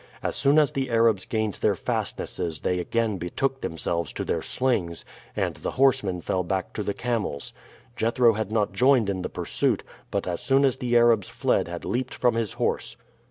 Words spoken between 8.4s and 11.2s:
not joined in the pursuit, but as soon as the